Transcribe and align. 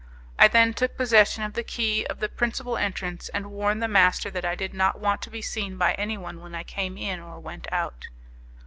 I 0.39 0.47
then 0.47 0.73
took 0.73 0.97
possession 0.97 1.43
of 1.43 1.53
the 1.53 1.61
key 1.63 2.07
of 2.07 2.17
the 2.19 2.27
principal 2.27 2.75
entrance, 2.75 3.29
and 3.35 3.51
warned 3.51 3.83
the 3.83 3.87
master 3.87 4.31
that 4.31 4.43
I 4.43 4.55
did 4.55 4.73
not 4.73 4.99
want 4.99 5.21
to 5.21 5.29
be 5.29 5.43
seen 5.43 5.77
by 5.77 5.93
anyone 5.93 6.41
when 6.41 6.55
I 6.55 6.63
came 6.63 6.97
in 6.97 7.19
or 7.19 7.39
went 7.39 7.71
out. 7.71 8.07